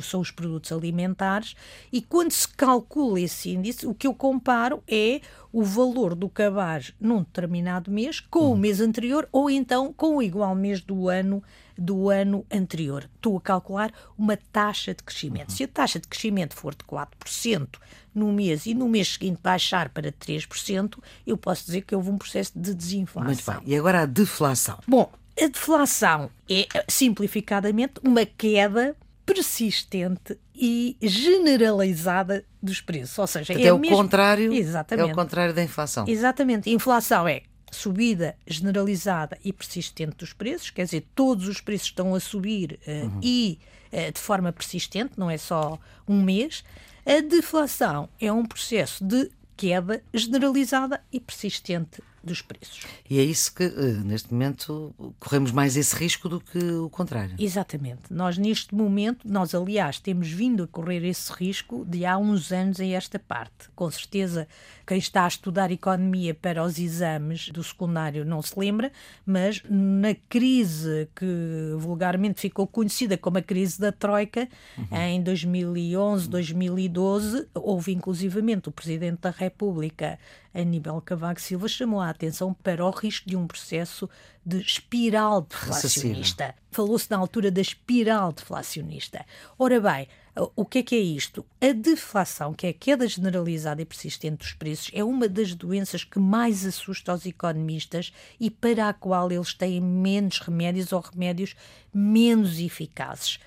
são 0.00 0.20
os 0.20 0.30
produtos 0.30 0.70
alimentares 0.70 1.54
e 1.92 2.00
quando 2.00 2.30
se 2.30 2.48
calcula 2.48 3.20
esse 3.20 3.50
índice, 3.50 3.86
o 3.86 3.94
que 3.94 4.06
eu 4.06 4.14
comparo 4.14 4.82
é 4.86 5.20
o 5.52 5.62
valor 5.62 6.14
do 6.14 6.28
cabaz 6.28 6.92
num 7.00 7.18
determinado 7.18 7.90
mês 7.90 8.20
com 8.20 8.40
uhum. 8.40 8.52
o 8.52 8.56
mês 8.56 8.80
anterior 8.80 9.28
ou 9.32 9.50
então 9.50 9.92
com 9.92 10.16
o 10.16 10.22
igual 10.22 10.54
mês 10.54 10.80
do 10.80 11.08
ano 11.08 11.42
do 11.78 12.10
ano 12.10 12.44
anterior. 12.50 13.08
Estou 13.14 13.36
a 13.36 13.40
calcular 13.40 13.92
uma 14.16 14.36
taxa 14.36 14.94
de 14.94 15.02
crescimento. 15.02 15.52
Se 15.52 15.64
a 15.64 15.68
taxa 15.68 15.98
de 15.98 16.08
crescimento 16.08 16.54
for 16.54 16.74
de 16.74 16.84
4% 16.84 17.68
no 18.14 18.32
mês 18.32 18.66
e 18.66 18.74
no 18.74 18.88
mês 18.88 19.14
seguinte 19.14 19.40
baixar 19.42 19.88
para 19.90 20.10
3%, 20.10 20.98
eu 21.26 21.36
posso 21.36 21.66
dizer 21.66 21.82
que 21.82 21.94
houve 21.94 22.10
um 22.10 22.18
processo 22.18 22.52
de 22.56 22.74
desinflação. 22.74 23.32
Muito 23.32 23.44
bem. 23.44 23.74
E 23.74 23.76
agora 23.76 24.02
a 24.02 24.06
deflação. 24.06 24.78
Bom, 24.86 25.10
a 25.40 25.46
deflação 25.46 26.30
é, 26.48 26.66
simplificadamente, 26.88 27.94
uma 28.02 28.24
queda 28.24 28.96
persistente 29.26 30.38
e 30.54 30.96
generalizada 31.02 32.44
dos 32.62 32.80
preços. 32.80 33.18
Ou 33.18 33.26
seja, 33.26 33.52
é, 33.52 33.66
é 33.66 33.72
o 33.72 33.78
mesmo... 33.78 33.96
contrário. 33.96 34.52
Exatamente. 34.52 35.10
É 35.10 35.12
o 35.12 35.14
contrário 35.14 35.52
da 35.52 35.62
inflação. 35.62 36.04
Exatamente. 36.08 36.70
A 36.70 36.72
inflação 36.72 37.28
é 37.28 37.42
subida 37.70 38.36
generalizada 38.46 39.38
e 39.44 39.52
persistente 39.52 40.16
dos 40.16 40.32
preços, 40.32 40.70
quer 40.70 40.84
dizer, 40.84 41.04
todos 41.14 41.48
os 41.48 41.60
preços 41.60 41.88
estão 41.88 42.14
a 42.14 42.20
subir 42.20 42.78
uh, 42.86 43.06
uhum. 43.06 43.20
e 43.22 43.58
uh, 43.92 44.12
de 44.12 44.20
forma 44.20 44.52
persistente, 44.52 45.12
não 45.16 45.30
é 45.30 45.38
só 45.38 45.78
um 46.06 46.22
mês. 46.22 46.64
A 47.04 47.20
deflação 47.20 48.08
é 48.20 48.32
um 48.32 48.44
processo 48.44 49.04
de 49.04 49.30
queda 49.56 50.02
generalizada 50.12 51.00
e 51.12 51.18
persistente 51.18 52.02
dos 52.26 52.42
preços. 52.42 52.84
E 53.08 53.18
é 53.20 53.22
isso 53.22 53.54
que, 53.54 53.62
eh, 53.62 53.92
neste 54.04 54.32
momento, 54.32 54.92
corremos 55.20 55.52
mais 55.52 55.76
esse 55.76 55.94
risco 55.94 56.28
do 56.28 56.40
que 56.40 56.58
o 56.58 56.90
contrário. 56.90 57.36
Exatamente. 57.38 58.02
Nós, 58.10 58.36
neste 58.36 58.74
momento, 58.74 59.26
nós, 59.26 59.54
aliás, 59.54 60.00
temos 60.00 60.28
vindo 60.28 60.64
a 60.64 60.66
correr 60.66 61.04
esse 61.04 61.32
risco 61.32 61.84
de 61.84 62.04
há 62.04 62.18
uns 62.18 62.50
anos 62.50 62.80
em 62.80 62.94
esta 62.94 63.18
parte. 63.18 63.70
Com 63.76 63.88
certeza, 63.90 64.48
quem 64.86 64.98
está 64.98 65.24
a 65.24 65.28
estudar 65.28 65.70
economia 65.72 66.32
para 66.32 66.62
os 66.62 66.78
exames 66.78 67.48
do 67.50 67.62
secundário 67.64 68.24
não 68.24 68.40
se 68.40 68.58
lembra, 68.58 68.92
mas 69.24 69.62
na 69.68 70.14
crise 70.28 71.08
que 71.14 71.74
vulgarmente 71.76 72.40
ficou 72.40 72.66
conhecida 72.66 73.18
como 73.18 73.38
a 73.38 73.42
crise 73.42 73.80
da 73.80 73.90
Troika, 73.90 74.48
uhum. 74.78 74.96
em 74.96 75.22
2011, 75.22 76.28
2012, 76.28 77.48
houve 77.54 77.92
inclusivamente 77.92 78.68
o 78.68 78.72
Presidente 78.72 79.22
da 79.22 79.30
República 79.30 80.18
Aníbal 80.54 81.02
Cavaco 81.02 81.40
Silva 81.40 81.68
chamou 81.68 82.00
a 82.00 82.08
atenção 82.08 82.54
para 82.54 82.84
o 82.84 82.90
risco 82.90 83.28
de 83.28 83.36
um 83.36 83.46
processo 83.46 84.08
de 84.44 84.58
espiral 84.58 85.42
deflacionista. 85.42 86.54
Falou-se 86.70 87.10
na 87.10 87.18
altura 87.18 87.50
da 87.50 87.60
espiral 87.60 88.32
deflacionista. 88.32 89.24
Ora 89.58 89.80
bem, 89.80 90.08
o 90.54 90.64
que 90.64 90.78
é 90.78 90.82
que 90.82 90.94
é 90.94 91.00
isto? 91.00 91.44
A 91.60 91.72
deflação, 91.72 92.52
que 92.52 92.66
é 92.66 92.70
a 92.70 92.74
queda 92.74 93.08
generalizada 93.08 93.80
e 93.80 93.86
persistente 93.86 94.38
dos 94.38 94.52
preços, 94.52 94.90
é 94.92 95.02
uma 95.02 95.28
das 95.28 95.54
doenças 95.54 96.04
que 96.04 96.18
mais 96.18 96.66
assusta 96.66 97.14
os 97.14 97.24
economistas 97.24 98.12
e 98.38 98.50
para 98.50 98.88
a 98.88 98.92
qual 98.92 99.32
eles 99.32 99.54
têm 99.54 99.80
menos 99.80 100.38
remédios 100.40 100.92
ou 100.92 101.00
remédios 101.00 101.54
menos 101.92 102.58
eficazes 102.58 103.38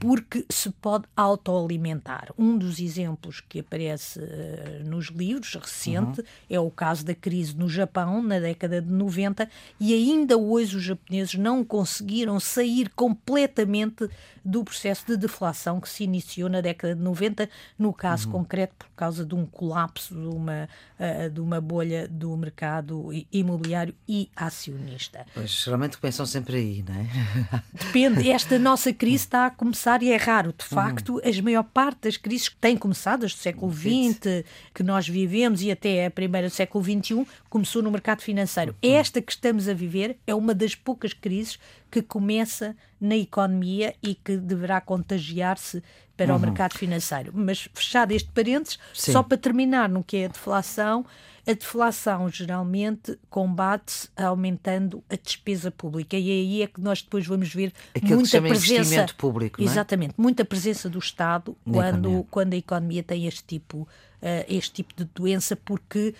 porque 0.00 0.44
se 0.48 0.70
pode 0.70 1.04
autoalimentar. 1.16 2.32
Um 2.38 2.56
dos 2.56 2.78
exemplos 2.78 3.40
que 3.40 3.60
aparece 3.60 4.18
uh, 4.18 4.84
nos 4.84 5.06
livros 5.06 5.54
recente 5.54 6.20
uhum. 6.20 6.26
é 6.50 6.60
o 6.60 6.70
caso 6.70 7.04
da 7.04 7.14
crise 7.14 7.56
no 7.56 7.68
Japão, 7.68 8.22
na 8.22 8.38
década 8.38 8.80
de 8.80 8.90
90, 8.90 9.48
e 9.80 9.94
ainda 9.94 10.36
hoje 10.36 10.76
os 10.76 10.82
japoneses 10.82 11.34
não 11.34 11.64
conseguiram 11.64 12.38
sair 12.40 12.90
completamente 12.90 14.08
do 14.44 14.62
processo 14.62 15.04
de 15.06 15.16
deflação 15.16 15.80
que 15.80 15.88
se 15.88 16.04
iniciou 16.04 16.48
na 16.48 16.60
década 16.60 16.94
de 16.94 17.02
90, 17.02 17.50
no 17.76 17.92
caso 17.92 18.26
uhum. 18.26 18.32
concreto 18.32 18.76
por 18.78 18.88
causa 18.90 19.26
de 19.26 19.34
um 19.34 19.44
colapso 19.44 20.14
de 20.14 20.28
uma, 20.28 20.68
uh, 21.00 21.30
de 21.30 21.40
uma 21.40 21.60
bolha 21.60 22.06
do 22.06 22.36
mercado 22.36 23.10
imobiliário 23.32 23.94
e 24.08 24.30
acionista. 24.36 25.26
Pois, 25.34 25.50
geralmente 25.50 25.98
pensam 25.98 26.24
sempre 26.24 26.56
aí, 26.56 26.84
não 26.86 26.94
é? 26.94 27.62
Depende. 27.74 28.30
Esta 28.30 28.58
nossa 28.58 28.92
crise 28.92 29.24
está 29.24 29.46
a 29.46 29.50
começar 29.50 29.75
e 30.02 30.10
é 30.10 30.16
raro. 30.16 30.54
De 30.56 30.64
facto, 30.64 31.14
uhum. 31.14 31.20
as 31.24 31.40
maior 31.40 31.62
parte 31.62 32.00
das 32.02 32.16
crises 32.16 32.48
que 32.48 32.56
têm 32.56 32.76
começado, 32.76 33.24
as 33.24 33.32
do 33.32 33.38
século 33.38 33.72
XX, 33.72 34.44
que 34.74 34.82
nós 34.82 35.08
vivemos 35.08 35.62
e 35.62 35.70
até 35.70 36.06
a 36.06 36.10
primeira 36.10 36.48
do 36.48 36.52
século 36.52 36.82
XXI, 36.82 37.26
começou 37.48 37.82
no 37.82 37.90
mercado 37.90 38.22
financeiro. 38.22 38.74
Uhum. 38.82 38.94
Esta 38.94 39.20
que 39.22 39.32
estamos 39.32 39.68
a 39.68 39.74
viver 39.74 40.16
é 40.26 40.34
uma 40.34 40.54
das 40.54 40.74
poucas 40.74 41.12
crises 41.12 41.58
que 41.90 42.02
começa 42.02 42.76
na 43.00 43.16
economia 43.16 43.94
e 44.02 44.14
que 44.14 44.36
deverá 44.36 44.80
contagiar-se 44.80 45.82
para 46.16 46.32
uhum. 46.32 46.38
o 46.38 46.40
mercado 46.40 46.76
financeiro. 46.76 47.32
Mas 47.34 47.68
fechado 47.74 48.12
este 48.12 48.30
parênteses, 48.30 48.78
Sim. 48.94 49.12
só 49.12 49.22
para 49.22 49.36
terminar 49.36 49.88
no 49.88 50.02
que 50.02 50.16
é 50.16 50.24
a 50.24 50.28
deflação, 50.28 51.04
a 51.46 51.52
deflação 51.52 52.28
geralmente 52.28 53.16
combate-se 53.30 54.08
aumentando 54.16 55.04
a 55.08 55.14
despesa 55.14 55.70
pública 55.70 56.16
e 56.16 56.30
aí 56.30 56.62
é 56.62 56.66
que 56.66 56.80
nós 56.80 57.02
depois 57.02 57.26
vamos 57.26 57.54
ver 57.54 57.72
Aquilo 57.94 58.16
muita 58.16 58.42
presença 58.42 59.06
público, 59.16 59.60
é? 59.60 59.64
exatamente, 59.64 60.14
muita 60.16 60.44
presença 60.44 60.88
do 60.88 60.98
Estado 60.98 61.56
quando, 61.70 62.26
quando 62.30 62.54
a 62.54 62.56
economia 62.56 63.02
tem 63.02 63.26
este 63.26 63.44
tipo 63.44 63.86
uh, 64.22 64.44
este 64.48 64.72
tipo 64.72 64.94
de 64.96 65.04
doença, 65.04 65.56
porque 65.56 66.14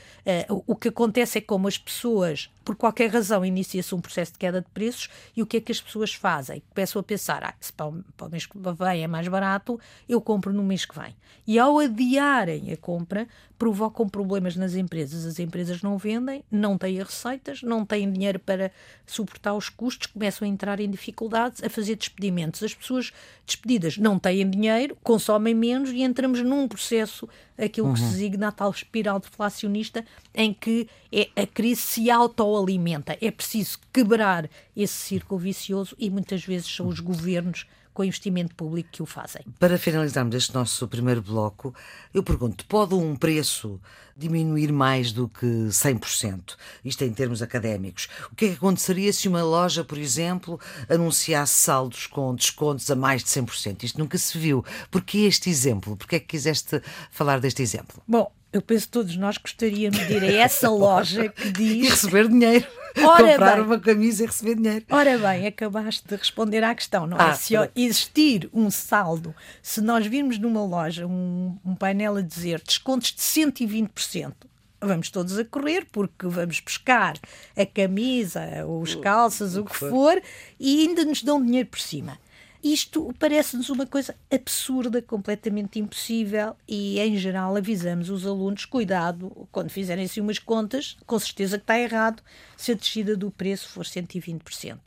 uh, 0.48 0.62
o 0.66 0.76
que 0.76 0.88
acontece 0.88 1.38
é 1.38 1.40
como 1.40 1.68
as 1.68 1.78
pessoas, 1.78 2.50
por 2.66 2.74
qualquer 2.74 3.08
razão, 3.08 3.44
inicia-se 3.44 3.94
um 3.94 4.00
processo 4.00 4.32
de 4.32 4.38
queda 4.38 4.60
de 4.60 4.66
preços 4.70 5.08
e 5.36 5.40
o 5.40 5.46
que 5.46 5.58
é 5.58 5.60
que 5.60 5.70
as 5.70 5.80
pessoas 5.80 6.12
fazem? 6.12 6.60
Começam 6.74 6.98
a 6.98 7.02
pensar, 7.04 7.44
ah, 7.44 7.54
se 7.60 7.72
para 7.72 7.86
o, 7.86 8.28
mês 8.28 8.44
que 8.44 8.58
vem 8.58 9.04
é 9.04 9.06
mais 9.06 9.28
barato, 9.28 9.78
eu 10.08 10.20
compro 10.20 10.52
no 10.52 10.64
mês 10.64 10.84
que 10.84 10.98
vem. 10.98 11.14
E 11.46 11.60
ao 11.60 11.78
adiarem 11.78 12.72
a 12.72 12.76
compra, 12.76 13.28
provocam 13.56 14.08
problemas 14.08 14.56
nas 14.56 14.74
empresas. 14.74 15.24
As 15.24 15.38
empresas 15.38 15.80
não 15.80 15.96
vendem, 15.96 16.42
não 16.50 16.76
têm 16.76 16.98
receitas, 16.98 17.62
não 17.62 17.84
têm 17.84 18.10
dinheiro 18.10 18.40
para 18.40 18.72
suportar 19.06 19.54
os 19.54 19.68
custos, 19.68 20.08
começam 20.08 20.46
a 20.46 20.50
entrar 20.50 20.80
em 20.80 20.90
dificuldades, 20.90 21.62
a 21.62 21.70
fazer 21.70 21.94
despedimentos. 21.94 22.64
As 22.64 22.74
pessoas 22.74 23.12
despedidas 23.46 23.96
não 23.96 24.18
têm 24.18 24.48
dinheiro, 24.48 24.96
consomem 25.04 25.54
menos 25.54 25.90
e 25.90 26.02
entramos 26.02 26.42
num 26.42 26.66
processo, 26.66 27.28
aquilo 27.56 27.86
uhum. 27.86 27.94
que 27.94 28.00
se 28.00 28.06
designa 28.06 28.48
a 28.48 28.52
tal 28.52 28.70
espiral 28.70 29.20
deflacionista, 29.20 30.04
em 30.34 30.52
que 30.52 30.88
é, 31.12 31.28
a 31.36 31.46
crise 31.46 31.80
se 31.80 32.10
autoalimenta. 32.56 33.16
É 33.20 33.30
preciso 33.30 33.78
quebrar 33.92 34.48
esse 34.74 34.94
círculo 34.94 35.40
vicioso 35.40 35.94
e 35.98 36.08
muitas 36.08 36.44
vezes 36.44 36.74
são 36.74 36.88
os 36.88 37.00
governos 37.00 37.66
com 37.92 38.04
investimento 38.04 38.54
público 38.54 38.90
que 38.92 39.02
o 39.02 39.06
fazem. 39.06 39.42
Para 39.58 39.78
finalizarmos 39.78 40.34
este 40.34 40.54
nosso 40.54 40.86
primeiro 40.86 41.22
bloco, 41.22 41.74
eu 42.12 42.22
pergunto: 42.22 42.66
pode 42.66 42.94
um 42.94 43.16
preço 43.16 43.80
diminuir 44.14 44.70
mais 44.70 45.12
do 45.12 45.28
que 45.28 45.46
100%? 45.46 46.56
Isto 46.84 47.04
em 47.04 47.12
termos 47.12 47.40
académicos. 47.40 48.08
O 48.30 48.34
que 48.34 48.44
é 48.44 48.48
que 48.50 48.56
aconteceria 48.56 49.10
se 49.14 49.28
uma 49.28 49.42
loja, 49.42 49.82
por 49.82 49.96
exemplo, 49.96 50.60
anunciasse 50.90 51.54
saldos 51.54 52.06
com 52.06 52.34
descontos 52.34 52.90
a 52.90 52.94
mais 52.94 53.24
de 53.24 53.30
100%? 53.30 53.84
Isto 53.84 53.98
nunca 53.98 54.18
se 54.18 54.36
viu. 54.36 54.62
Porquê 54.90 55.20
este 55.20 55.48
exemplo? 55.48 55.96
Porquê 55.96 56.16
é 56.16 56.20
que 56.20 56.26
quiseste 56.26 56.82
falar 57.10 57.40
deste 57.40 57.62
exemplo? 57.62 58.02
Bom, 58.06 58.30
eu 58.52 58.62
penso 58.62 58.86
que 58.86 58.92
todos 58.92 59.16
nós 59.16 59.36
gostaríamos 59.36 59.98
de 59.98 60.12
ir 60.14 60.22
a 60.22 60.32
essa 60.32 60.70
loja 60.70 61.28
que 61.28 61.50
diz. 61.52 61.86
E 61.86 61.90
receber 61.90 62.28
dinheiro. 62.28 62.66
Ora 62.98 63.32
Comprar 63.32 63.56
bem. 63.56 63.64
uma 63.64 63.78
camisa 63.78 64.22
e 64.24 64.26
receber 64.26 64.54
dinheiro. 64.54 64.86
Ora 64.90 65.18
bem, 65.18 65.46
acabaste 65.46 66.08
de 66.08 66.16
responder 66.16 66.64
à 66.64 66.74
questão, 66.74 67.06
não 67.06 67.18
é? 67.18 67.22
Ah, 67.22 67.34
se 67.34 67.52
existir 67.74 68.48
um 68.54 68.70
saldo, 68.70 69.34
se 69.62 69.82
nós 69.82 70.06
virmos 70.06 70.38
numa 70.38 70.64
loja 70.64 71.06
um, 71.06 71.58
um 71.64 71.74
painel 71.74 72.16
a 72.16 72.22
dizer 72.22 72.62
descontos 72.62 73.12
de 73.12 73.20
120%, 73.20 74.32
vamos 74.80 75.10
todos 75.10 75.38
a 75.38 75.44
correr 75.44 75.86
porque 75.92 76.26
vamos 76.26 76.60
pescar 76.60 77.18
a 77.54 77.66
camisa, 77.66 78.64
os 78.66 78.94
calças, 78.94 79.56
o 79.56 79.64
que 79.64 79.76
for, 79.76 80.20
e 80.58 80.86
ainda 80.86 81.04
nos 81.04 81.22
dão 81.22 81.44
dinheiro 81.44 81.68
por 81.68 81.80
cima. 81.80 82.18
Isto 82.62 83.12
parece-nos 83.18 83.68
uma 83.68 83.86
coisa 83.86 84.14
absurda, 84.32 85.00
completamente 85.02 85.78
impossível 85.78 86.56
e, 86.66 86.98
em 86.98 87.16
geral, 87.16 87.56
avisamos 87.56 88.10
os 88.10 88.26
alunos: 88.26 88.64
cuidado, 88.64 89.48
quando 89.52 89.70
fizerem 89.70 90.04
assim 90.04 90.20
umas 90.20 90.38
contas, 90.38 90.96
com 91.06 91.18
certeza 91.18 91.58
que 91.58 91.64
está 91.64 91.78
errado 91.78 92.22
se 92.56 92.72
a 92.72 92.74
descida 92.74 93.16
do 93.16 93.30
preço 93.30 93.68
for 93.68 93.84
120%. 93.84 94.78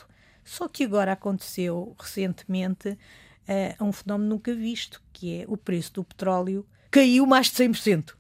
Só 0.43 0.67
que 0.67 0.83
agora 0.83 1.11
aconteceu 1.11 1.95
recentemente 1.99 2.89
uh, 2.89 3.83
um 3.83 3.91
fenómeno 3.91 4.29
nunca 4.29 4.53
visto, 4.53 5.01
que 5.13 5.41
é 5.41 5.45
o 5.47 5.55
preço 5.55 5.93
do 5.93 6.03
petróleo 6.03 6.65
caiu 6.91 7.25
mais 7.25 7.47
de 7.47 7.53
100%. 7.53 8.18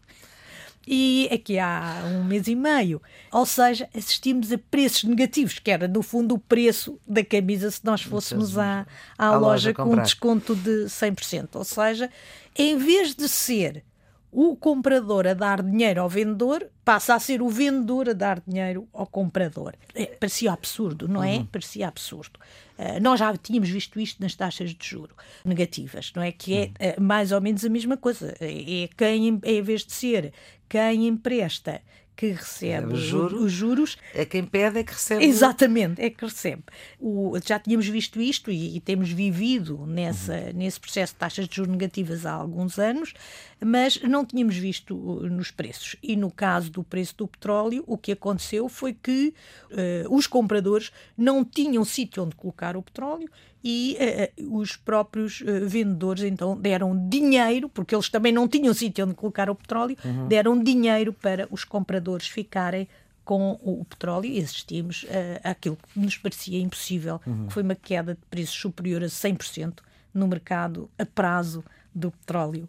E 0.91 1.29
aqui 1.31 1.59
há 1.59 2.01
um 2.03 2.23
mês 2.23 2.47
e 2.47 2.55
meio, 2.55 2.99
ou 3.31 3.45
seja, 3.45 3.87
assistimos 3.95 4.51
a 4.51 4.57
preços 4.57 5.03
negativos, 5.03 5.59
que 5.59 5.69
era 5.69 5.87
no 5.87 6.01
fundo 6.01 6.33
o 6.33 6.39
preço 6.39 6.99
da 7.07 7.23
camisa 7.23 7.69
se 7.69 7.85
nós 7.85 8.01
fôssemos 8.01 8.57
à, 8.57 8.87
à, 9.15 9.27
à 9.27 9.37
loja, 9.37 9.69
loja 9.69 9.73
com 9.75 9.83
um 9.83 10.01
desconto 10.01 10.55
de 10.55 10.85
100%. 10.85 11.49
Ou 11.53 11.63
seja, 11.63 12.09
em 12.57 12.75
vez 12.75 13.13
de 13.13 13.29
ser 13.29 13.83
o 14.31 14.55
comprador 14.55 15.27
a 15.27 15.33
dar 15.33 15.61
dinheiro 15.63 16.01
ao 16.01 16.09
vendedor 16.09 16.69
passa 16.85 17.15
a 17.15 17.19
ser 17.19 17.41
o 17.41 17.49
vendedor 17.49 18.09
a 18.09 18.13
dar 18.13 18.41
dinheiro 18.45 18.87
ao 18.93 19.07
comprador. 19.07 19.73
É, 19.95 20.05
parecia 20.05 20.51
absurdo, 20.51 21.07
não 21.07 21.23
é? 21.23 21.37
Uhum. 21.37 21.45
Parecia 21.45 21.87
absurdo. 21.87 22.39
Uh, 22.77 22.99
nós 23.01 23.19
já 23.19 23.35
tínhamos 23.35 23.69
visto 23.69 23.99
isto 23.99 24.21
nas 24.21 24.35
taxas 24.35 24.73
de 24.73 24.87
juro 24.87 25.15
negativas, 25.43 26.11
não 26.15 26.23
é? 26.23 26.31
Que 26.31 26.71
é 26.79 26.95
uh, 26.97 27.01
mais 27.01 27.31
ou 27.31 27.41
menos 27.41 27.65
a 27.65 27.69
mesma 27.69 27.97
coisa. 27.97 28.35
É, 28.39 28.83
é 28.83 28.89
quem, 28.95 29.39
em 29.43 29.61
vez 29.61 29.85
de 29.85 29.93
ser 29.93 30.33
quem 30.67 31.07
empresta 31.07 31.81
que 32.19 32.31
recebe 32.31 32.91
os 32.91 32.99
juros, 32.99 33.41
os 33.41 33.49
juros. 33.49 33.97
É 34.13 34.25
quem 34.25 34.43
pede 34.43 34.79
é 34.79 34.83
que 34.83 34.91
recebe. 34.91 35.23
Exatamente, 35.23 36.01
é 36.01 36.09
que 36.09 36.25
recebe. 36.25 36.63
O, 36.99 37.39
já 37.41 37.57
tínhamos 37.57 37.87
visto 37.87 38.19
isto 38.19 38.51
e, 38.51 38.75
e 38.75 38.81
temos 38.81 39.09
vivido 39.09 39.85
nessa, 39.87 40.33
uhum. 40.33 40.53
nesse 40.53 40.81
processo 40.81 41.13
de 41.13 41.19
taxas 41.19 41.47
de 41.47 41.55
juros 41.55 41.71
negativas 41.71 42.25
há 42.25 42.33
alguns 42.33 42.77
anos, 42.77 43.13
mas 43.63 44.01
não 44.03 44.25
tínhamos 44.25 44.55
visto 44.55 44.95
uh, 44.95 45.29
nos 45.29 45.51
preços. 45.51 45.95
E 46.01 46.15
no 46.15 46.31
caso 46.31 46.71
do 46.71 46.83
preço 46.83 47.15
do 47.17 47.27
petróleo, 47.27 47.83
o 47.85 47.97
que 47.97 48.11
aconteceu 48.11 48.69
foi 48.69 48.93
que 48.93 49.33
uh, 49.71 50.15
os 50.15 50.27
compradores 50.27 50.91
não 51.17 51.43
tinham 51.43 51.83
sítio 51.83 52.23
onde 52.23 52.35
colocar 52.35 52.77
o 52.77 52.81
petróleo 52.81 53.29
e 53.63 53.97
uh, 54.39 54.57
os 54.57 54.75
próprios 54.75 55.41
uh, 55.41 55.67
vendedores 55.67 56.23
então 56.23 56.55
deram 56.57 57.09
dinheiro, 57.09 57.67
porque 57.67 57.93
eles 57.93 58.09
também 58.09 58.31
não 58.31 58.47
tinham 58.47 58.73
sítio 58.73 59.05
onde 59.05 59.15
colocar 59.15 59.49
o 59.49 59.55
petróleo, 59.55 59.97
uhum. 60.03 60.27
deram 60.27 60.61
dinheiro 60.61 61.11
para 61.11 61.47
os 61.51 61.63
compradores 61.63 62.27
ficarem 62.27 62.87
com 63.25 63.59
o 63.61 63.85
petróleo 63.85 64.25
e 64.25 64.39
assistimos 64.39 65.03
uh, 65.03 65.07
àquilo 65.43 65.77
que 65.77 65.99
nos 65.99 66.17
parecia 66.17 66.59
impossível, 66.59 67.21
uhum. 67.27 67.47
que 67.47 67.53
foi 67.53 67.63
uma 67.63 67.75
queda 67.75 68.15
de 68.15 68.21
preços 68.29 68.55
superior 68.55 69.03
a 69.03 69.07
100% 69.07 69.79
no 70.13 70.27
mercado 70.27 70.89
a 70.97 71.05
prazo 71.05 71.63
do 71.93 72.11
petróleo 72.11 72.67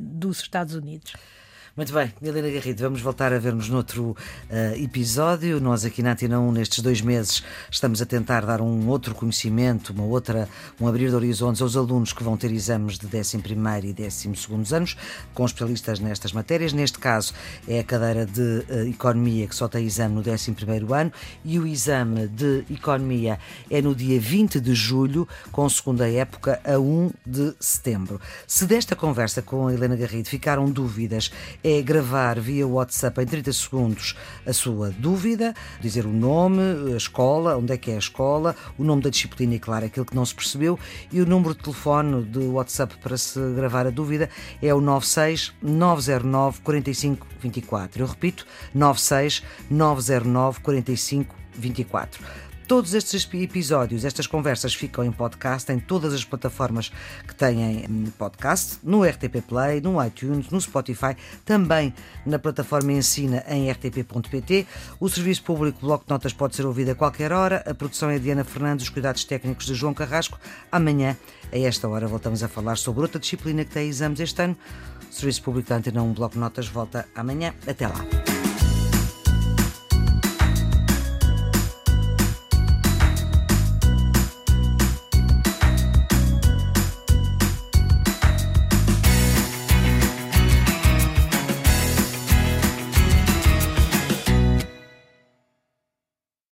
dos 0.00 0.40
Estados 0.42 0.74
Unidos. 0.74 1.12
Muito 1.76 1.92
bem, 1.92 2.12
Helena 2.20 2.50
Garrido, 2.50 2.82
vamos 2.82 3.00
voltar 3.00 3.32
a 3.32 3.38
vermos 3.38 3.68
noutro 3.68 4.10
uh, 4.10 4.82
episódio. 4.82 5.60
Nós 5.60 5.84
aqui 5.84 6.02
na 6.02 6.12
Antena 6.12 6.40
1, 6.40 6.50
nestes 6.50 6.82
dois 6.82 7.00
meses, 7.00 7.44
estamos 7.70 8.02
a 8.02 8.06
tentar 8.06 8.44
dar 8.44 8.60
um 8.60 8.88
outro 8.88 9.14
conhecimento, 9.14 9.92
uma 9.92 10.02
outra, 10.02 10.48
um 10.80 10.88
abrir 10.88 11.10
de 11.10 11.14
horizontes 11.14 11.62
aos 11.62 11.76
alunos 11.76 12.12
que 12.12 12.24
vão 12.24 12.36
ter 12.36 12.50
exames 12.50 12.98
de 12.98 13.06
11 13.06 13.36
e 13.86 13.92
12 13.92 14.74
anos, 14.74 14.96
com 15.32 15.46
especialistas 15.46 16.00
nestas 16.00 16.32
matérias. 16.32 16.72
Neste 16.72 16.98
caso, 16.98 17.32
é 17.68 17.78
a 17.78 17.84
cadeira 17.84 18.26
de 18.26 18.40
uh, 18.40 18.88
Economia 18.88 19.46
que 19.46 19.54
só 19.54 19.68
tem 19.68 19.86
exame 19.86 20.16
no 20.16 20.22
11 20.22 20.56
ano 20.92 21.12
e 21.44 21.56
o 21.56 21.68
exame 21.68 22.26
de 22.26 22.64
Economia 22.68 23.38
é 23.70 23.80
no 23.80 23.94
dia 23.94 24.18
20 24.18 24.58
de 24.58 24.74
julho, 24.74 25.26
com 25.52 25.68
segunda 25.68 26.10
época, 26.10 26.60
a 26.64 26.80
1 26.80 27.12
de 27.24 27.54
setembro. 27.60 28.20
Se 28.44 28.66
desta 28.66 28.96
conversa 28.96 29.40
com 29.40 29.68
a 29.68 29.72
Helena 29.72 29.94
Garrido 29.94 30.28
ficaram 30.28 30.68
dúvidas, 30.68 31.30
é 31.62 31.82
gravar 31.82 32.38
via 32.38 32.66
WhatsApp 32.66 33.20
em 33.20 33.26
30 33.26 33.52
segundos 33.52 34.16
a 34.46 34.52
sua 34.52 34.90
dúvida, 34.90 35.54
dizer 35.80 36.06
o 36.06 36.12
nome, 36.12 36.60
a 36.92 36.96
escola, 36.96 37.56
onde 37.56 37.72
é 37.72 37.76
que 37.76 37.90
é 37.90 37.94
a 37.96 37.98
escola, 37.98 38.56
o 38.78 38.84
nome 38.84 39.02
da 39.02 39.10
disciplina 39.10 39.54
e, 39.54 39.58
claro, 39.58 39.86
aquilo 39.86 40.06
que 40.06 40.14
não 40.14 40.24
se 40.24 40.34
percebeu, 40.34 40.78
e 41.12 41.20
o 41.20 41.26
número 41.26 41.54
de 41.54 41.62
telefone 41.62 42.22
do 42.22 42.52
WhatsApp 42.52 42.96
para 42.98 43.16
se 43.16 43.38
gravar 43.54 43.86
a 43.86 43.90
dúvida 43.90 44.30
é 44.62 44.72
o 44.74 44.80
96 44.80 45.52
909 45.62 46.60
45 46.62 47.26
24. 47.40 48.02
Eu 48.02 48.06
repito, 48.06 48.46
96 48.74 49.42
909 49.70 50.60
45 50.60 51.34
24. 51.54 52.49
Todos 52.70 52.94
estes 52.94 53.28
episódios, 53.34 54.04
estas 54.04 54.28
conversas 54.28 54.72
ficam 54.72 55.02
em 55.02 55.10
podcast 55.10 55.72
em 55.72 55.80
todas 55.80 56.14
as 56.14 56.24
plataformas 56.24 56.92
que 57.26 57.34
têm 57.34 57.84
hum, 57.90 58.04
podcast, 58.16 58.78
no 58.84 59.02
RTP 59.02 59.42
Play, 59.44 59.80
no 59.80 60.00
iTunes, 60.00 60.50
no 60.50 60.60
Spotify, 60.60 61.16
também 61.44 61.92
na 62.24 62.38
plataforma 62.38 62.92
Ensina 62.92 63.42
em 63.48 63.68
rtp.pt. 63.68 64.68
O 65.00 65.08
serviço 65.08 65.42
público 65.42 65.80
Bloco 65.80 66.04
de 66.04 66.10
Notas 66.12 66.32
pode 66.32 66.54
ser 66.54 66.64
ouvido 66.64 66.92
a 66.92 66.94
qualquer 66.94 67.32
hora. 67.32 67.64
A 67.66 67.74
produção 67.74 68.08
é 68.08 68.20
de 68.20 68.30
Ana 68.30 68.44
Fernandes, 68.44 68.84
os 68.84 68.88
cuidados 68.88 69.24
técnicos 69.24 69.66
de 69.66 69.74
João 69.74 69.92
Carrasco. 69.92 70.38
Amanhã, 70.70 71.16
a 71.52 71.58
esta 71.58 71.88
hora, 71.88 72.06
voltamos 72.06 72.40
a 72.44 72.46
falar 72.46 72.76
sobre 72.76 73.02
outra 73.02 73.18
disciplina 73.18 73.64
que 73.64 73.72
tem 73.72 73.88
exames 73.88 74.20
este 74.20 74.42
ano. 74.42 74.56
O 75.10 75.12
Serviço 75.12 75.42
Público 75.42 75.68
da 75.70 75.74
Antena 75.74 76.04
1 76.04 76.12
Bloco 76.12 76.34
de 76.34 76.38
Notas 76.38 76.68
volta 76.68 77.08
amanhã. 77.16 77.52
Até 77.66 77.88
lá. 77.88 78.29